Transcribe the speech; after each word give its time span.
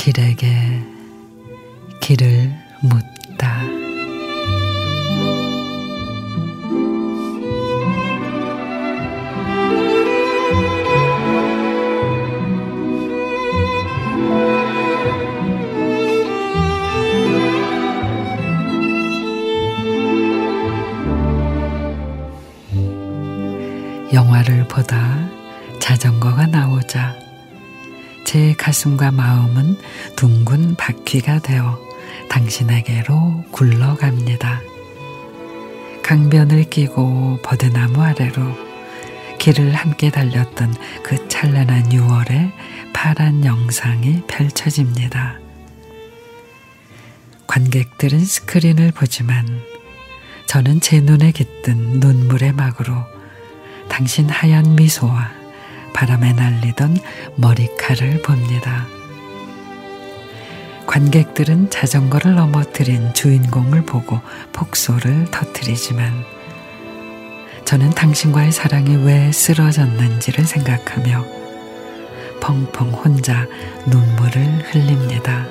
당신에게 0.00 0.82
길을 2.00 2.50
묻다. 2.80 3.60
영화를 24.12 24.66
보다 24.66 25.28
자전거가 25.78 26.46
나오자 26.46 26.89
제 28.30 28.54
가슴과 28.56 29.10
마음은 29.10 29.76
둥근 30.14 30.76
바퀴가 30.76 31.40
되어 31.40 31.80
당신에게로 32.28 33.46
굴러갑니다. 33.50 34.60
강변을 36.04 36.70
끼고 36.70 37.40
버드나무 37.42 38.00
아래로 38.00 38.40
길을 39.40 39.74
함께 39.74 40.12
달렸던 40.12 40.76
그 41.02 41.26
찬란한 41.26 41.88
6월의 41.88 42.52
파란 42.92 43.44
영상이 43.44 44.22
펼쳐집니다. 44.28 45.40
관객들은 47.48 48.20
스크린을 48.20 48.92
보지만 48.92 49.60
저는 50.46 50.78
제 50.80 51.00
눈에 51.00 51.32
깃든 51.32 51.98
눈물의 51.98 52.52
막으로 52.52 52.94
당신 53.88 54.30
하얀 54.30 54.76
미소와 54.76 55.39
바람에 55.92 56.32
날리던 56.32 56.98
머리칼을 57.36 58.22
봅니다. 58.22 58.86
관객들은 60.86 61.70
자전거를 61.70 62.34
넘어뜨린 62.34 63.14
주인공을 63.14 63.82
보고 63.82 64.20
폭소를 64.52 65.26
터뜨리지만 65.30 66.12
저는 67.64 67.90
당신과의 67.90 68.50
사랑이 68.50 68.96
왜 69.04 69.30
쓰러졌는지를 69.30 70.44
생각하며 70.44 71.24
펑펑 72.40 72.90
혼자 72.90 73.46
눈물을 73.86 74.42
흘립니다. 74.72 75.46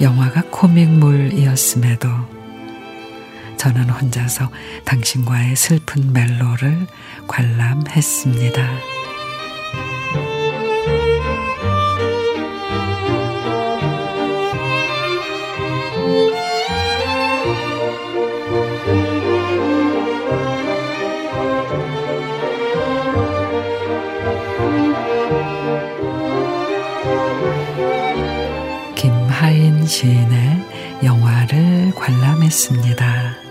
영화가 0.00 0.44
코믹물이었음에도 0.50 2.08
저는 3.60 3.90
혼자서 3.90 4.50
당신과의 4.86 5.54
슬픈 5.54 6.14
멜로를 6.14 6.86
관람했습니다. 7.28 8.66
김하인 28.96 29.86
시인의 29.86 31.02
영화를 31.04 31.92
관람했습니다. 31.94 33.49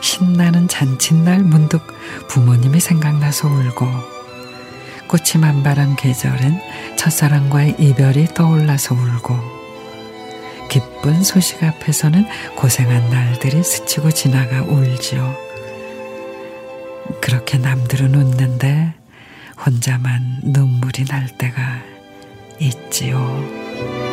신나는 0.00 0.68
잔칫날 0.68 1.42
문득 1.42 1.86
부모님이 2.28 2.80
생각나서 2.80 3.48
울고 3.48 3.86
꽃이 5.08 5.40
만발한 5.40 5.96
계절엔 5.96 6.60
첫사랑과의 6.96 7.76
이별이 7.78 8.28
떠올라서 8.34 8.94
울고 8.94 9.60
기쁜 10.70 11.24
소식 11.24 11.64
앞에서는 11.64 12.26
고생한 12.54 13.10
날들이 13.10 13.62
스치고 13.64 14.12
지나가 14.12 14.62
울지요. 14.62 15.34
그렇게 17.20 17.58
남들은 17.58 18.14
웃는데 18.14 18.94
혼자만 19.66 20.40
눈물이 20.44 21.06
날 21.06 21.26
때가 21.36 21.82
있지요. 22.60 24.09